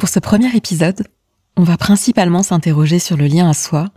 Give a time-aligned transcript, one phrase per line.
[0.00, 1.06] Pour ce premier épisode,
[1.58, 3.90] on va principalement s'interroger sur le lien à soi,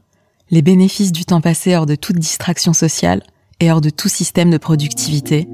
[0.51, 3.23] les bénéfices du temps passé hors de toute distraction sociale
[3.61, 5.47] et hors de tout système de productivité,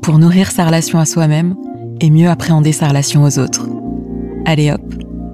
[0.00, 1.56] pour nourrir sa relation à soi-même
[2.00, 3.68] et mieux appréhender sa relation aux autres.
[4.46, 4.82] Allez hop,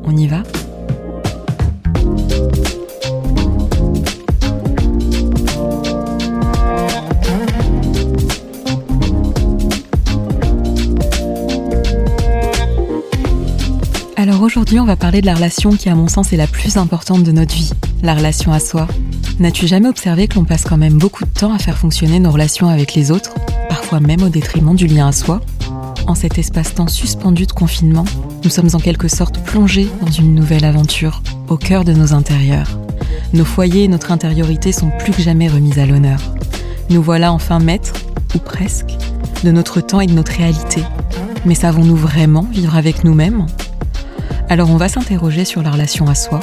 [0.04, 0.42] on y va
[14.48, 17.22] aujourd'hui, on va parler de la relation qui, à mon sens, est la plus importante
[17.22, 17.70] de notre vie,
[18.02, 18.88] la relation à soi.
[19.40, 22.30] N'as-tu jamais observé que l'on passe quand même beaucoup de temps à faire fonctionner nos
[22.30, 23.34] relations avec les autres,
[23.68, 25.42] parfois même au détriment du lien à soi?
[26.06, 28.06] En cet espace-temps suspendu de confinement,
[28.42, 32.78] nous sommes en quelque sorte plongés dans une nouvelle aventure, au cœur de nos intérieurs.
[33.34, 36.20] Nos foyers et notre intériorité sont plus que jamais remis à l'honneur.
[36.88, 37.92] Nous voilà enfin maîtres,
[38.34, 38.96] ou presque,
[39.44, 40.82] de notre temps et de notre réalité.
[41.44, 43.46] Mais savons-nous vraiment vivre avec nous-mêmes?
[44.48, 46.40] Alors on va s'interroger sur la relation à soi,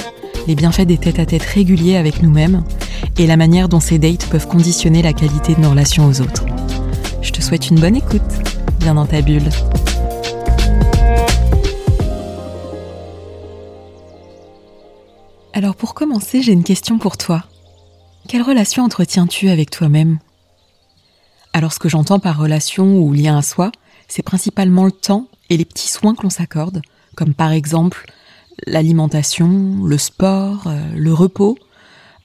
[0.47, 2.63] les bienfaits des tête-à-tête réguliers avec nous-mêmes
[3.17, 6.45] et la manière dont ces dates peuvent conditionner la qualité de nos relations aux autres.
[7.21, 8.21] Je te souhaite une bonne écoute,
[8.79, 9.49] bien dans ta bulle.
[15.53, 17.45] Alors pour commencer, j'ai une question pour toi.
[18.27, 20.19] Quelle relation entretiens-tu avec toi-même?
[21.53, 23.71] Alors ce que j'entends par relation ou lien à soi,
[24.07, 26.81] c'est principalement le temps et les petits soins que l'on s'accorde
[27.15, 28.05] comme par exemple
[28.67, 31.57] l'alimentation, le sport, euh, le repos,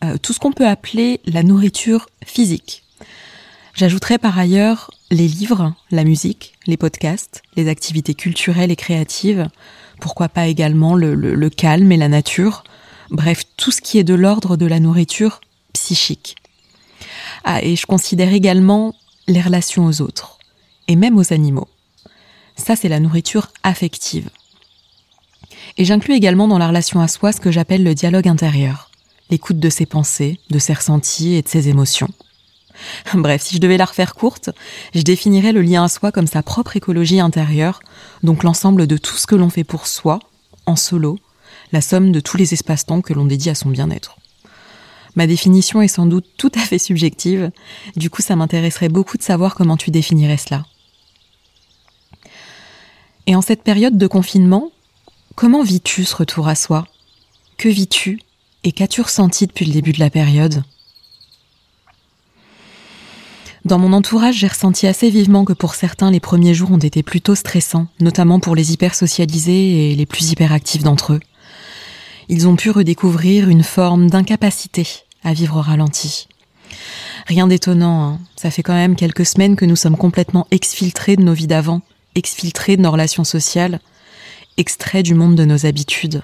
[0.05, 2.84] euh, tout ce qu'on peut appeler la nourriture physique.
[3.74, 9.48] J'ajouterai par ailleurs les livres, la musique, les podcasts, les activités culturelles et créatives,
[10.00, 12.64] pourquoi pas également le, calme et la nature,
[13.11, 15.41] bref, tout ce qui est de l'ordre de la nourriture
[15.72, 16.36] psychique.
[17.44, 18.94] Ah, et je considère également
[19.28, 20.38] les relations aux autres,
[20.88, 21.68] et même aux animaux.
[22.56, 24.30] Ça, c'est la nourriture affective.
[25.77, 28.91] Et j'inclus également dans la relation à soi ce que j'appelle le dialogue intérieur,
[29.30, 32.11] l'écoute de ses pensées, de ses ressentis et de ses émotions.
[33.14, 34.51] Bref, si je devais la refaire courte,
[34.95, 37.80] je définirais le lien à soi comme sa propre écologie intérieure,
[38.23, 40.20] donc l'ensemble de tout ce que l'on fait pour soi,
[40.67, 41.18] en solo,
[41.73, 44.17] la somme de tous les espaces-temps que l'on dédie à son bien-être.
[45.17, 47.51] Ma définition est sans doute tout à fait subjective,
[47.96, 50.64] du coup ça m'intéresserait beaucoup de savoir comment tu définirais cela.
[53.27, 54.70] Et en cette période de confinement,
[55.40, 56.86] Comment vis-tu ce retour à soi?
[57.56, 58.20] Que vis-tu?
[58.62, 60.64] Et qu'as-tu ressenti depuis le début de la période?
[63.64, 67.02] Dans mon entourage, j'ai ressenti assez vivement que pour certains, les premiers jours ont été
[67.02, 71.20] plutôt stressants, notamment pour les hypersocialisés et les plus hyperactifs d'entre eux.
[72.28, 74.86] Ils ont pu redécouvrir une forme d'incapacité
[75.24, 76.28] à vivre au ralenti.
[77.27, 78.20] Rien d'étonnant, hein.
[78.36, 81.80] ça fait quand même quelques semaines que nous sommes complètement exfiltrés de nos vies d'avant,
[82.14, 83.80] exfiltrés de nos relations sociales,
[84.56, 86.22] extrait du monde de nos habitudes.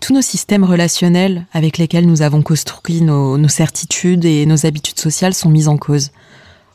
[0.00, 5.34] Tous nos systèmes relationnels avec lesquels nous avons construit nos, certitudes et nos habitudes sociales
[5.34, 6.10] sont mis en cause,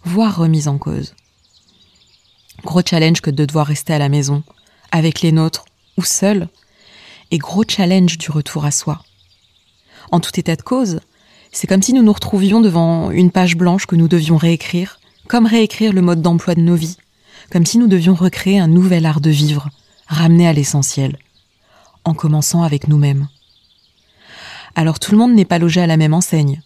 [0.04, 1.14] voire remis en cause.
[2.64, 4.44] Gros challenge que de devoir rester à la maison,
[4.92, 5.66] avec les nôtres
[5.98, 6.50] ou seul,
[7.30, 9.04] et gros challenge du retour à soi.
[10.12, 11.00] En tout état de cause,
[11.52, 15.46] c'est comme si nous nous retrouvions devant une page blanche que nous devions réécrire, comme
[15.46, 16.98] réécrire le mode d'emploi de nos vies,
[17.52, 19.70] comme si nous devions recréer un nouvel art de vivre,
[20.12, 21.18] ramener à l'essentiel,
[22.04, 23.28] en commençant avec nous-mêmes.
[24.76, 26.62] Alors tout le monde n'est pas logé à la même enseigne.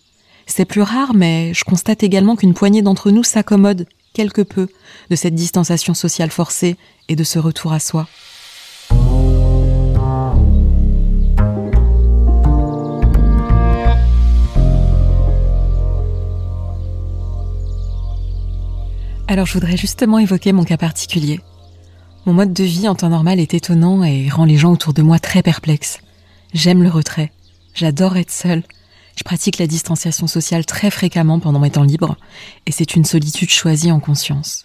[0.48, 4.68] C'est plus rare, mais je constate également qu'une poignée d'entre nous s'accommode quelque peu
[5.10, 8.08] de cette distanciation sociale forcée et de ce retour à soi.
[19.28, 21.42] Alors je voudrais justement évoquer mon cas particulier.
[22.26, 25.04] Mon mode de vie en temps normal est étonnant et rend les gens autour de
[25.04, 26.00] moi très perplexes.
[26.56, 27.32] J'aime le retrait.
[27.76, 28.64] J'adore être seule.
[29.16, 32.18] Je pratique la distanciation sociale très fréquemment pendant mes temps libres
[32.66, 34.64] et c'est une solitude choisie en conscience.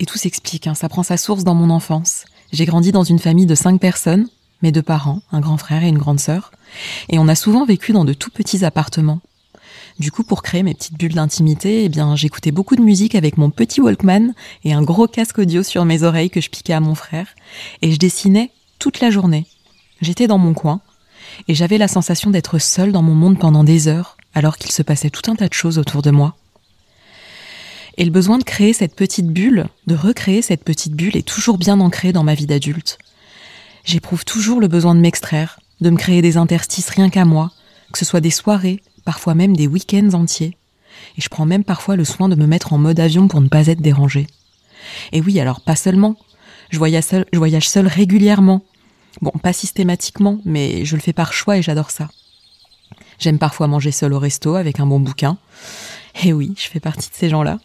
[0.00, 0.74] Et tout s'explique, hein.
[0.74, 2.24] ça prend sa source dans mon enfance.
[2.50, 4.26] J'ai grandi dans une famille de cinq personnes,
[4.62, 6.50] mes deux parents, un grand frère et une grande sœur,
[7.10, 9.20] et on a souvent vécu dans de tout petits appartements.
[10.00, 13.38] Du coup, pour créer mes petites bulles d'intimité, eh bien, j'écoutais beaucoup de musique avec
[13.38, 16.80] mon petit Walkman et un gros casque audio sur mes oreilles que je piquais à
[16.80, 17.28] mon frère,
[17.80, 18.50] et je dessinais
[18.80, 19.46] toute la journée.
[20.00, 20.80] J'étais dans mon coin,
[21.46, 24.82] et j'avais la sensation d'être seule dans mon monde pendant des heures, alors qu'il se
[24.82, 26.34] passait tout un tas de choses autour de moi.
[27.96, 31.56] Et le besoin de créer cette petite bulle, de recréer cette petite bulle est toujours
[31.56, 32.98] bien ancré dans ma vie d'adulte.
[33.84, 37.52] J'éprouve toujours le besoin de m'extraire, de me créer des interstices rien qu'à moi,
[37.92, 40.56] que ce soit des soirées, parfois même des week-ends entiers.
[41.16, 43.48] Et je prends même parfois le soin de me mettre en mode avion pour ne
[43.48, 44.26] pas être dérangée.
[45.12, 46.16] Et oui, alors pas seulement.
[46.70, 48.62] Je voyage seul, je voyage seul régulièrement.
[49.22, 52.08] Bon, pas systématiquement, mais je le fais par choix et j'adore ça.
[53.18, 55.38] J'aime parfois manger seul au resto avec un bon bouquin.
[56.24, 57.58] Et oui, je fais partie de ces gens-là.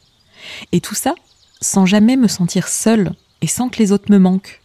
[0.72, 1.16] Et tout ça
[1.62, 4.59] sans jamais me sentir seule et sans que les autres me manquent.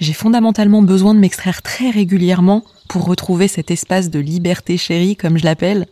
[0.00, 5.38] J'ai fondamentalement besoin de m'extraire très régulièrement pour retrouver cet espace de liberté chérie, comme
[5.38, 5.86] je l'appelle,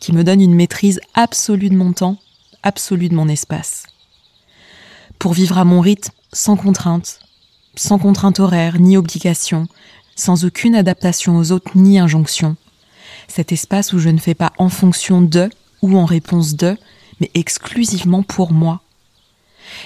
[0.00, 2.18] qui me donne une maîtrise absolue de mon temps,
[2.62, 3.84] absolue de mon espace.
[5.18, 7.20] Pour vivre à mon rythme, sans contrainte,
[7.76, 9.68] sans contrainte horaire, ni obligation,
[10.16, 12.56] sans aucune adaptation aux autres, ni injonction.
[13.28, 15.50] Cet espace où je ne fais pas en fonction de
[15.82, 16.76] ou en réponse de,
[17.20, 18.80] mais exclusivement pour moi.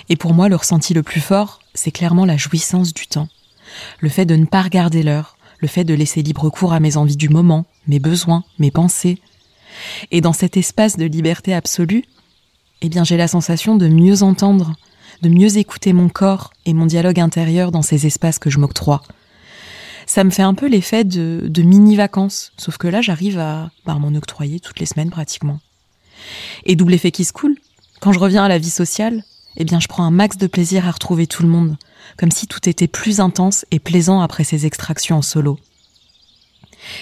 [0.09, 3.29] Et pour moi, le ressenti le plus fort, c'est clairement la jouissance du temps.
[4.01, 6.97] Le fait de ne pas regarder l'heure, le fait de laisser libre cours à mes
[6.97, 9.19] envies du moment, mes besoins, mes pensées.
[10.11, 12.05] Et dans cet espace de liberté absolue,
[12.83, 14.75] eh bien j'ai la sensation de mieux entendre,
[15.23, 19.03] de mieux écouter mon corps et mon dialogue intérieur dans ces espaces que je m'octroie.
[20.07, 24.17] Ça me fait un peu l'effet de, mini-vacances, sauf que là j'arrive à bah, m'en
[24.17, 25.61] octroyer toutes les semaines pratiquement.
[26.65, 27.57] Et double effet qui se coule,
[28.01, 29.23] quand je reviens à la vie sociale,
[29.57, 31.77] eh bien je prends un max de plaisir à retrouver tout le monde,
[32.17, 35.59] comme si tout était plus intense et plaisant après ces extractions en solo.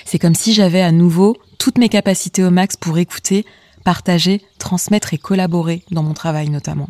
[0.04, 3.44] C'est comme si j'avais à nouveau toutes mes capacités au max pour écouter,
[3.84, 6.88] partager, transmettre et collaborer dans mon travail notamment.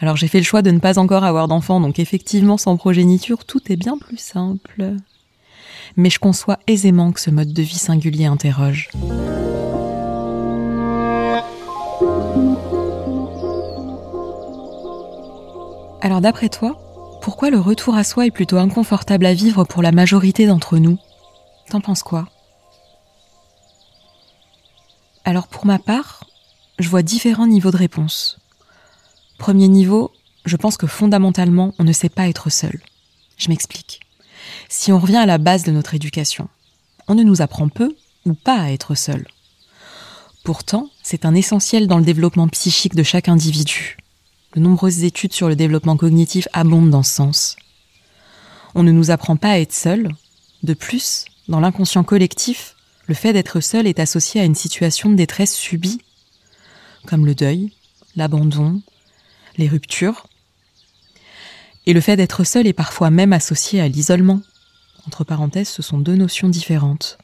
[0.00, 3.44] Alors j'ai fait le choix de ne pas encore avoir d'enfants, donc effectivement sans progéniture,
[3.44, 4.94] tout est bien plus simple.
[5.96, 8.90] Mais je conçois aisément que ce mode de vie singulier interroge.
[16.04, 19.92] Alors d'après toi, pourquoi le retour à soi est plutôt inconfortable à vivre pour la
[19.92, 20.98] majorité d'entre nous?
[21.70, 22.28] T'en penses quoi?
[25.24, 26.24] Alors pour ma part,
[26.80, 28.40] je vois différents niveaux de réponse.
[29.38, 30.10] Premier niveau,
[30.44, 32.82] je pense que fondamentalement, on ne sait pas être seul.
[33.36, 34.00] Je m'explique.
[34.68, 36.48] Si on revient à la base de notre éducation,
[37.06, 37.94] on ne nous apprend peu
[38.26, 39.24] ou pas à être seul.
[40.42, 43.98] Pourtant, c'est un essentiel dans le développement psychique de chaque individu.
[44.54, 47.56] De nombreuses études sur le développement cognitif abondent dans ce sens.
[48.74, 50.08] On ne nous apprend pas à être seul.
[50.62, 52.76] De plus, dans l'inconscient collectif,
[53.06, 56.00] le fait d'être seul est associé à une situation de détresse subie,
[57.06, 57.72] comme le deuil,
[58.14, 58.82] l'abandon,
[59.56, 60.26] les ruptures.
[61.86, 64.40] Et le fait d'être seul est parfois même associé à l'isolement.
[65.06, 67.18] Entre parenthèses, ce sont deux notions différentes.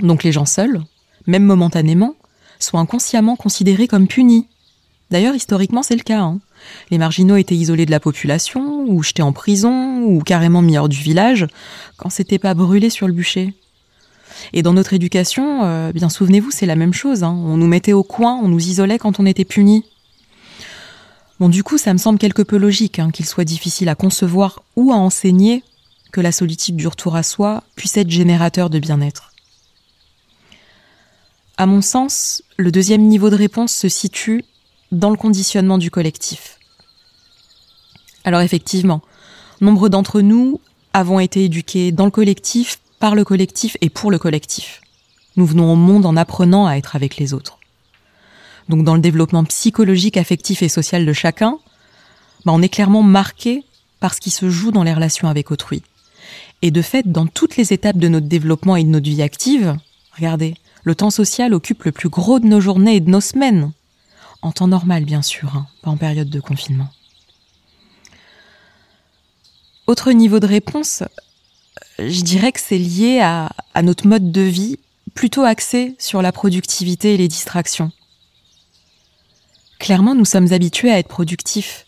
[0.00, 0.80] Donc les gens seuls,
[1.26, 2.14] même momentanément,
[2.60, 4.48] sont inconsciemment considérés comme punis,
[5.10, 6.20] D'ailleurs, historiquement, c'est le cas.
[6.20, 6.40] Hein.
[6.90, 10.88] Les marginaux étaient isolés de la population, ou jetés en prison, ou carrément mis hors
[10.88, 11.46] du village,
[11.96, 13.54] quand c'était pas brûlé sur le bûcher.
[14.52, 17.24] Et dans notre éducation, euh, bien souvenez-vous, c'est la même chose.
[17.24, 17.32] Hein.
[17.32, 19.84] On nous mettait au coin, on nous isolait quand on était puni.
[21.40, 24.62] Bon, du coup, ça me semble quelque peu logique hein, qu'il soit difficile à concevoir
[24.76, 25.62] ou à enseigner
[26.12, 29.32] que la solitude du retour à soi puisse être générateur de bien-être.
[31.56, 34.44] À mon sens, le deuxième niveau de réponse se situe
[34.92, 36.58] dans le conditionnement du collectif.
[38.24, 39.02] Alors effectivement,
[39.60, 40.60] nombre d'entre nous
[40.92, 44.80] avons été éduqués dans le collectif, par le collectif et pour le collectif.
[45.36, 47.58] Nous venons au monde en apprenant à être avec les autres.
[48.68, 51.58] Donc dans le développement psychologique, affectif et social de chacun,
[52.44, 53.64] bah, on est clairement marqué
[54.00, 55.82] par ce qui se joue dans les relations avec autrui.
[56.62, 59.76] Et de fait, dans toutes les étapes de notre développement et de notre vie active,
[60.16, 63.72] regardez, le temps social occupe le plus gros de nos journées et de nos semaines.
[64.42, 66.88] En temps normal, bien sûr, hein, pas en période de confinement.
[69.86, 71.02] Autre niveau de réponse,
[71.98, 73.50] je dirais que c'est lié à,
[73.82, 74.78] notre mode de vie
[75.14, 77.90] plutôt axé sur la productivité et les distractions.
[79.78, 81.86] Clairement, nous sommes habitués à être productifs,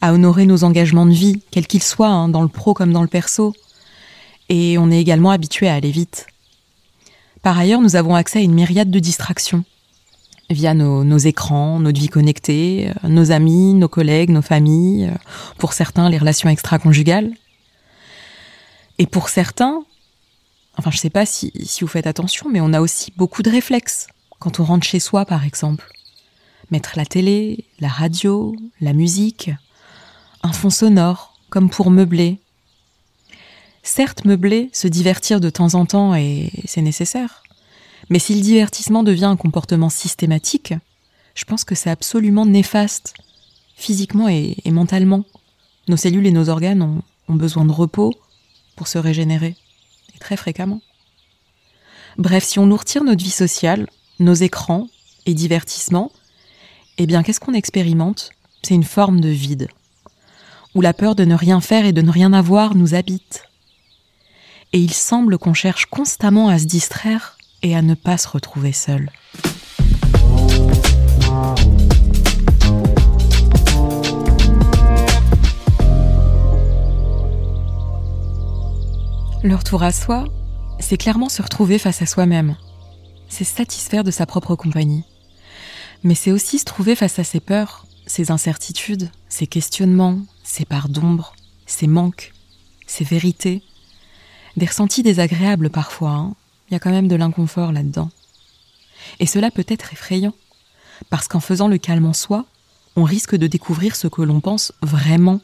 [0.00, 3.02] à honorer nos engagements de vie, quels qu'ils soient, hein, dans le pro comme dans
[3.02, 3.54] le perso,
[4.48, 6.26] et on est également habitué à aller vite.
[7.42, 9.64] Par ailleurs, nous avons accès à une myriade de distractions
[10.50, 15.16] via nos, écrans, notre vie connectée, euh, nos amis, nos collègues, nos familles, euh,
[15.58, 17.32] pour certains les relations extra-conjugales.
[18.98, 19.84] Et pour certains,
[20.78, 23.50] enfin je sais pas si, si vous faites attention, mais on a aussi beaucoup de
[23.50, 24.06] réflexes
[24.38, 25.88] quand on rentre chez soi par exemple.
[26.70, 29.50] Mettre la télé, la radio, la musique,
[30.42, 32.40] un fond sonore, comme pour meubler.
[33.82, 37.44] Certes, meubler, se divertir de temps en temps, et c'est nécessaire.
[38.08, 40.74] Mais si le divertissement devient un comportement systématique,
[41.34, 43.14] je pense que c'est absolument néfaste,
[43.76, 45.24] physiquement et, mentalement.
[45.88, 46.82] Nos cellules et nos organes
[47.28, 48.14] ont, besoin de repos
[48.76, 49.56] pour se régénérer,
[50.14, 50.80] et très fréquemment.
[52.18, 53.88] Bref, si on nous retire notre vie sociale,
[54.20, 54.88] nos écrans
[55.26, 56.12] et divertissements,
[56.98, 58.30] eh bien qu'est-ce qu'on expérimente?
[58.62, 59.68] C'est une forme de vide.
[60.74, 63.44] où la peur de ne rien faire et de ne rien avoir nous habite.
[64.74, 68.72] Et il semble qu'on cherche constamment à se distraire et à ne pas se retrouver
[68.72, 69.10] seul.
[79.42, 80.24] Le retour à soi,
[80.80, 82.56] c'est clairement se retrouver face à soi-même.
[83.28, 85.04] C'est satisfaire de sa propre compagnie.
[86.02, 90.88] Mais c'est aussi se trouver face à ses peurs, ses incertitudes, ses questionnements, ses parts
[90.88, 91.34] d'ombre,
[91.66, 92.32] ses manques,
[92.86, 93.62] ses vérités.
[94.56, 96.34] Des ressentis désagréables parfois, hein.
[96.68, 98.10] Il y a quand même de l'inconfort là-dedans.
[99.20, 100.34] Et cela peut être effrayant,
[101.10, 102.46] parce qu'en faisant le calme en soi,
[102.96, 105.40] on risque de découvrir ce que l'on pense vraiment.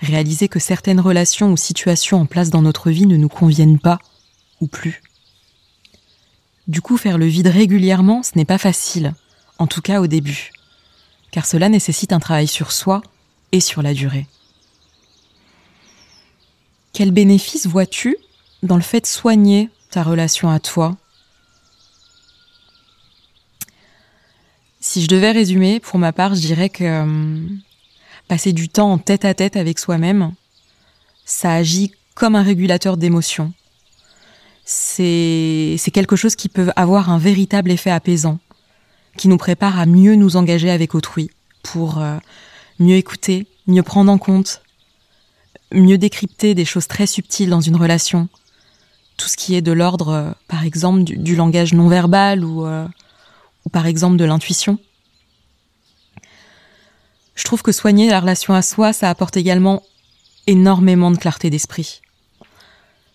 [0.00, 3.98] Réaliser que certaines relations ou situations en place dans notre vie ne nous conviennent pas,
[4.60, 5.02] ou plus.
[6.68, 9.14] Du coup, faire le vide régulièrement, ce n'est pas facile,
[9.58, 10.50] en tout cas au début,
[11.30, 13.02] car cela nécessite un travail sur soi
[13.52, 14.26] et sur la durée.
[16.92, 18.16] Quel bénéfice vois-tu
[18.62, 19.70] dans le fait de soigner
[20.02, 20.96] relation à toi
[24.80, 27.46] Si je devais résumer, pour ma part, je dirais que euh,
[28.28, 30.32] passer du temps en tête à tête avec soi-même,
[31.24, 33.52] ça agit comme un régulateur d'émotions.
[34.64, 38.38] C'est quelque chose qui peut avoir un véritable effet apaisant,
[39.16, 41.30] qui nous prépare à mieux nous engager avec autrui,
[41.62, 42.18] pour euh,
[42.78, 44.62] mieux écouter, mieux prendre en compte,
[45.72, 48.28] mieux décrypter des choses très subtiles dans une relation.
[49.16, 52.86] Tout ce qui est de l'ordre, euh, par exemple, du, langage non verbal ou, euh,
[53.64, 54.78] ou par exemple de l'intuition.
[57.34, 59.82] Je trouve que soigner la relation à soi, ça apporte également
[60.46, 62.00] énormément de clarté d'esprit.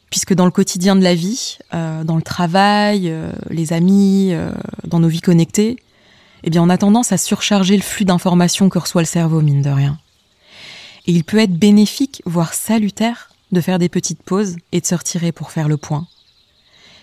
[0.09, 3.13] Puisque dans le quotidien de la vie, euh, dans le travail,
[3.49, 4.33] les amis,
[4.83, 5.77] dans nos vies connectées,
[6.43, 9.61] eh bien on a tendance à surcharger le flux d'informations que reçoit le cerveau, mine
[9.61, 9.97] de rien.
[11.07, 14.95] Et il peut être bénéfique, voire salutaire, de faire des petites pauses et de se
[14.95, 16.07] retirer pour faire le point.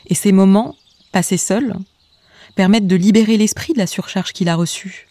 [0.07, 0.75] Et ces moments,
[1.13, 1.77] passés seuls,
[2.55, 5.09] permettent de libérer l'esprit de la surcharge qu'il a reçue.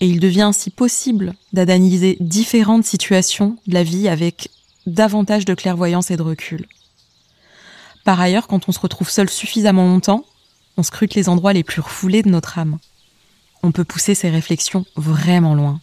[0.00, 4.48] Et il devient ainsi possible d'analyser différentes situations de la vie avec
[4.86, 6.66] davantage de clairvoyance et de recul.
[8.04, 10.24] Par ailleurs, quand on se retrouve seul suffisamment longtemps,
[10.76, 12.78] on scrute les endroits les plus refoulés de notre âme.
[13.62, 15.80] On peut pousser ses réflexions vraiment loin.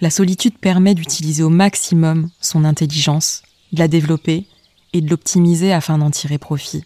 [0.00, 4.46] La solitude permet d'utiliser au maximum son intelligence, de la développer
[4.92, 6.84] et de l'optimiser afin d'en tirer profit.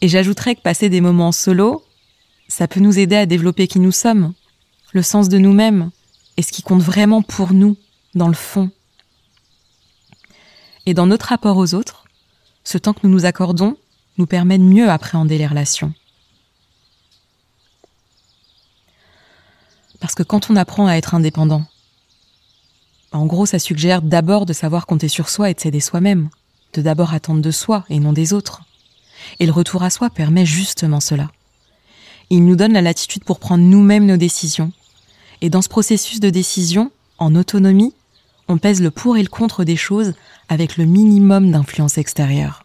[0.00, 1.84] Et j'ajouterais que passer des moments solo,
[2.48, 4.32] ça peut nous aider à développer qui nous sommes,
[4.92, 5.90] le sens de nous-mêmes
[6.36, 7.76] et ce qui compte vraiment pour nous,
[8.14, 8.70] dans le fond.
[10.86, 12.04] Et dans notre rapport aux autres,
[12.64, 13.76] ce temps que nous nous accordons
[14.18, 15.92] nous permet de mieux appréhender les relations.
[20.06, 21.64] Parce que quand on apprend à être indépendant,
[23.10, 26.28] en gros, ça suggère d'abord de savoir compter sur soi et de s'aider soi-même,
[26.74, 28.62] de d'abord attendre de soi et non des autres.
[29.40, 31.32] Et le retour à soi permet justement cela.
[32.30, 34.70] Il nous donne la latitude pour prendre nous-mêmes nos décisions.
[35.40, 37.92] Et dans ce processus de décision, en autonomie,
[38.46, 40.14] on pèse le pour et le contre des choses
[40.48, 42.64] avec le minimum d'influence extérieure.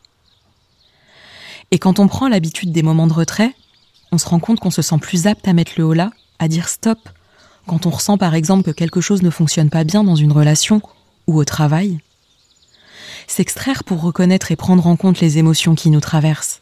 [1.72, 3.56] Et quand on prend l'habitude des moments de retrait,
[4.12, 6.48] on se rend compte qu'on se sent plus apte à mettre le haut là, à
[6.48, 7.00] dire stop,
[7.72, 10.82] quand on ressent par exemple que quelque chose ne fonctionne pas bien dans une relation
[11.26, 12.00] ou au travail.
[13.28, 16.60] S'extraire pour reconnaître et prendre en compte les émotions qui nous traversent.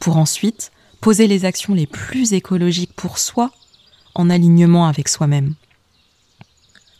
[0.00, 3.50] Pour ensuite poser les actions les plus écologiques pour soi
[4.14, 5.56] en alignement avec soi-même.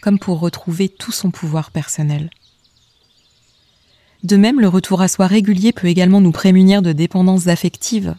[0.02, 2.28] Comme pour retrouver tout son pouvoir personnel.
[4.22, 8.16] De même, le retour à soi régulier peut également nous prémunir de dépendances affectives.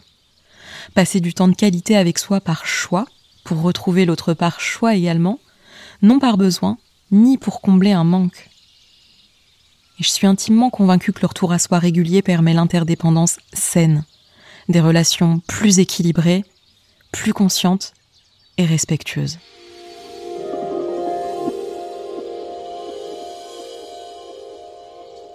[0.94, 3.06] Passer du temps de qualité avec soi par choix
[3.46, 5.38] pour retrouver l'autre part choix également,
[6.02, 6.78] non par besoin,
[7.12, 8.50] ni pour combler un manque.
[10.00, 14.04] Et je suis intimement convaincue que le retour à soi régulier permet l'interdépendance saine,
[14.68, 16.44] des relations plus équilibrées,
[17.12, 17.94] plus conscientes
[18.58, 19.38] et respectueuses.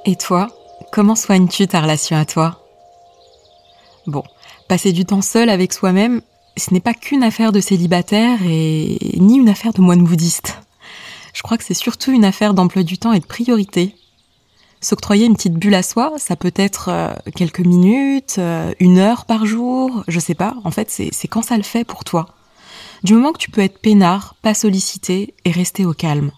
[0.06, 0.50] Et toi,
[0.92, 2.68] comment soignes-tu ta relation à toi?
[4.06, 4.24] Bon,
[4.68, 6.22] passer du temps seul avec soi-même,
[6.58, 10.60] ce n'est pas qu'une affaire de célibataire et ni une affaire de moine bouddhiste.
[11.34, 13.96] Je crois que c'est surtout une affaire d'emploi du temps et de priorité.
[14.82, 19.26] S'octroyer une petite bulle à soi, ça peut être euh, quelques minutes, euh, une heure
[19.26, 20.56] par jour, je sais pas.
[20.64, 22.28] En fait, c'est quand ça le fait pour toi.
[23.04, 26.32] Du moment que tu peux être peinard, pas sollicité et rester au calme.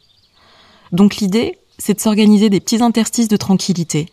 [0.92, 4.10] Donc l'idée, c'est de s'organiser des petits interstices de tranquillité.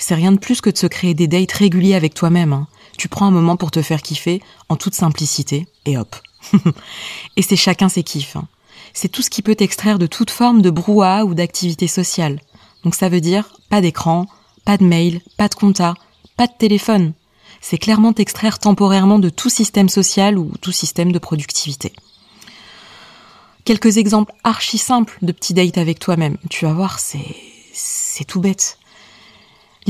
[0.00, 2.52] C'est rien de plus que de se créer des dates réguliers avec toi-même.
[2.52, 2.66] Hein
[3.00, 6.16] tu prends un moment pour te faire kiffer en toute simplicité et hop.
[7.36, 8.36] et c'est chacun ses kiffs.
[8.36, 8.46] Hein.
[8.92, 12.40] c'est tout ce qui peut t'extraire de toute forme de brouhaha ou d'activité sociale.
[12.84, 14.26] Donc ça veut dire pas d'écran,
[14.66, 15.94] pas de mail, pas de compta,
[16.36, 17.12] pas de téléphone.
[17.60, 21.92] C'est clairement t'extraire temporairement de tout système social ou tout système de productivité.
[23.64, 26.38] Quelques exemples archi simples de petits dates avec toi-même.
[26.48, 27.36] Tu vas voir, c'est,
[27.72, 28.78] c'est tout bête.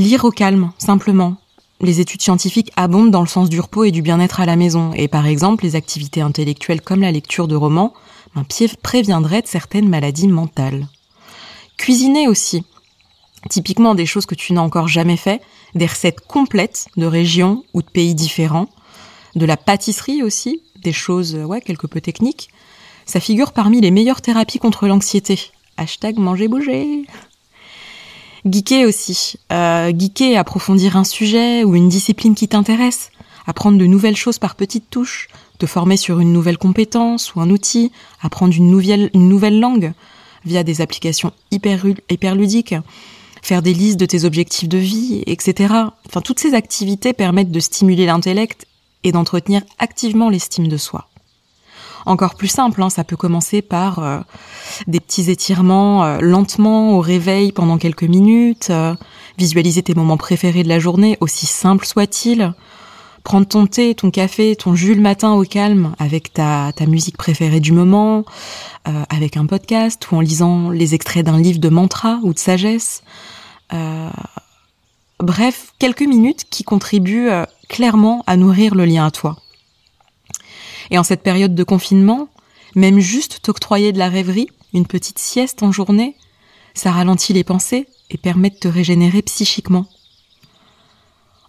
[0.01, 1.35] Lire au calme, simplement.
[1.79, 4.93] Les études scientifiques abondent dans le sens du repos et du bien-être à la maison.
[4.95, 7.93] Et par exemple, les activités intellectuelles comme la lecture de romans
[8.33, 10.87] un pied préviendrait de certaines maladies mentales.
[11.77, 12.63] Cuisiner aussi.
[13.47, 15.39] Typiquement des choses que tu n'as encore jamais fait,
[15.75, 18.69] des recettes complètes de régions ou de pays différents,
[19.35, 22.49] de la pâtisserie aussi, des choses, ouais, quelque peu techniques.
[23.05, 25.51] Ça figure parmi les meilleures thérapies contre l'anxiété.
[25.77, 27.05] Hashtag manger bouger.
[28.45, 29.35] Geeker aussi.
[29.51, 33.11] Euh, geeker, approfondir un sujet ou une discipline qui t'intéresse.
[33.45, 35.27] Apprendre de nouvelles choses par petites touches.
[35.59, 37.91] Te former sur une nouvelle compétence ou un outil.
[38.21, 39.93] Apprendre une nouvelle, une nouvelle langue
[40.43, 42.75] via des applications hyper, hyper ludiques.
[43.43, 45.73] Faire des listes de tes objectifs de vie, etc.
[46.07, 48.65] Enfin, toutes ces activités permettent de stimuler l'intellect
[49.03, 51.10] et d'entretenir activement l'estime de soi
[52.05, 52.81] encore plus simple.
[52.81, 52.89] Hein.
[52.89, 54.19] Ça peut commencer par euh,
[54.87, 58.95] des petits étirements euh, lentement au réveil pendant quelques minutes, euh,
[59.37, 62.53] visualiser tes moments préférés de la journée, aussi simple soit-il.
[63.23, 67.17] Prendre ton thé, ton café, ton jus le matin au calme avec ta, ta musique
[67.17, 68.25] préférée du moment,
[69.09, 73.03] avec un podcast ou en lisant les extraits d'un livre de mantra ou de sagesse.
[75.19, 77.29] bref, quelques minutes qui contribuent
[77.69, 79.37] clairement à nourrir le lien à toi.
[80.91, 82.27] Et en cette période de confinement,
[82.75, 86.15] même juste t'octroyer de la rêverie, une petite sieste en journée,
[86.73, 89.87] ça ralentit les pensées et permet de te régénérer psychiquement.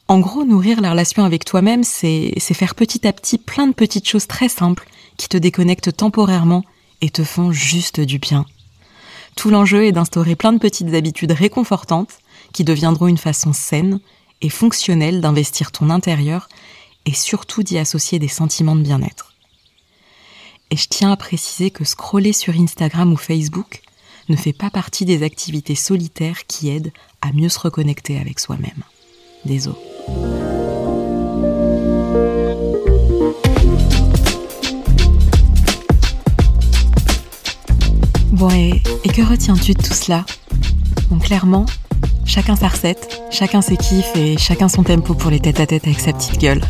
[0.08, 4.08] En gros, nourrir la relation avec toi-même, c'est faire petit à petit plein de petites
[4.08, 6.64] choses très simples qui te déconnectent temporairement
[7.00, 8.46] et te font juste du bien.
[9.36, 12.18] Tout l'enjeu est d'instaurer plein de petites habitudes réconfortantes
[12.52, 14.00] qui deviendront une façon saine
[14.42, 16.48] et fonctionnelle d'investir ton intérieur
[17.06, 19.31] et surtout d'y associer des sentiments de bien-être.
[20.72, 23.82] Et je tiens à préciser que scroller sur Instagram ou Facebook
[24.30, 28.82] ne fait pas partie des activités solitaires qui aident à mieux se reconnecter avec soi-même.
[29.44, 29.76] Désolé.
[38.30, 38.80] Bon, et,
[39.12, 40.24] que retiens-tu de tout cela?
[41.10, 41.66] Bon, clairement,
[42.24, 46.14] chacun sa recette, chacun ses kiffs et chacun son tempo pour les tête-à-tête avec sa
[46.14, 46.62] petite gueule.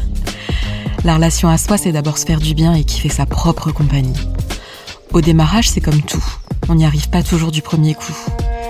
[1.04, 4.14] La relation à soi, c'est d'abord se faire du bien et kiffer sa propre compagnie.
[5.12, 6.24] Au démarrage, c'est comme tout.
[6.68, 8.16] On n'y arrive pas toujours du premier coup.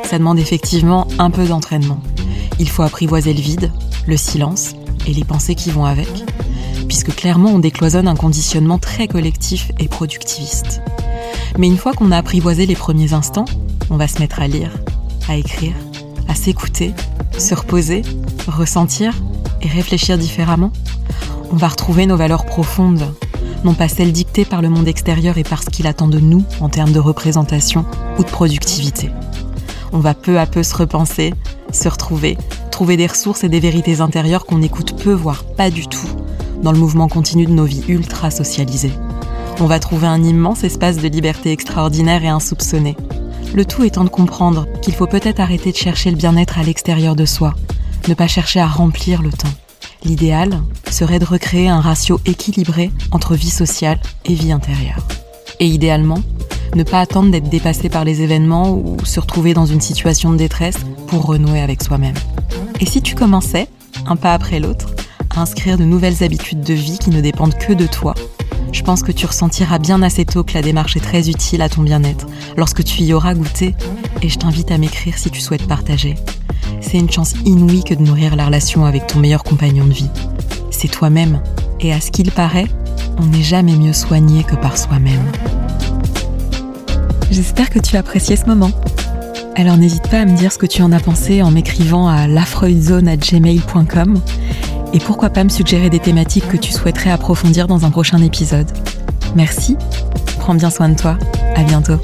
[0.05, 2.01] Ça demande effectivement un peu d'entraînement.
[2.59, 3.71] Il faut apprivoiser le vide,
[4.07, 4.73] le silence
[5.07, 6.09] et les pensées qui vont avec,
[6.89, 10.81] puisque clairement on décloisonne un conditionnement très collectif et productiviste.
[11.59, 13.45] Mais une fois qu'on a apprivoisé les premiers instants,
[13.91, 14.73] on va se mettre à lire,
[15.29, 15.75] à écrire,
[16.29, 16.95] à s'écouter,
[17.37, 18.03] se reposer,
[18.47, 19.13] ressentir
[19.61, 20.73] et réfléchir différemment
[21.53, 23.15] on va retrouver nos valeurs profondes,
[23.63, 26.45] non pas celles dictées par le monde extérieur et par ce qu'il attend de nous
[26.61, 27.85] en termes de représentation
[28.19, 29.11] ou de productivité.
[29.93, 31.35] On va peu à peu se repenser,
[31.71, 32.39] se retrouver,
[32.71, 36.09] trouver des ressources et des vérités intérieures qu'on écoute peu, voire pas du tout,
[36.63, 38.93] dans le mouvement continu de nos vies ultra socialisées.
[39.61, 42.97] On va trouver un immense espace de liberté extraordinaire et insoupçonné.
[43.55, 47.15] Le tout étant de comprendre qu'il faut peut-être arrêter de chercher le bien-être à l'extérieur
[47.15, 47.53] de soi,
[48.09, 49.53] ne pas chercher à remplir le temps.
[50.05, 55.07] L'idéal serait de recréer un ratio équilibré entre vie sociale et vie intérieure.
[55.61, 56.21] Et idéalement,
[56.75, 60.39] ne pas attendre d'être dépassé par les événements ou se retrouver dans une situation de
[60.39, 62.17] détresse pour renouer avec soi-même.
[62.81, 63.69] Et si tu commençais,
[64.07, 64.89] un pas après l'autre,
[65.35, 68.15] à inscrire de nouvelles habitudes de vie qui ne dépendent que de toi,
[68.73, 71.69] je pense que tu ressentiras bien assez tôt que la démarche est très utile à
[71.69, 73.75] ton bien-être lorsque tu y auras goûté,
[74.23, 76.15] et je t'invite à m'écrire si tu souhaites partager
[76.81, 80.11] c'est une chance inouïe que de nourrir la relation avec ton meilleur compagnon de vie.
[80.71, 81.41] C'est toi-même,
[81.81, 82.69] et à ce qu'il paraît,
[83.19, 85.23] on n'est jamais mieux soigné que par soi-même.
[87.31, 88.71] J'espère que tu as apprécié ce moment.
[89.55, 92.27] Alors n'hésite pas à me dire ce que tu en as pensé en m'écrivant à
[92.27, 94.21] lafreudzone@gmail.com
[94.93, 98.71] et pourquoi pas me suggérer des thématiques que tu souhaiterais approfondir dans un prochain épisode.
[99.35, 99.77] Merci,
[100.39, 101.19] prends bien soin de toi,
[101.57, 101.99] à bientôt.